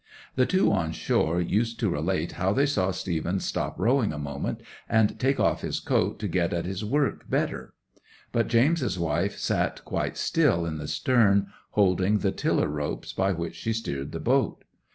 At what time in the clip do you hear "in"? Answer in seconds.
10.65-10.79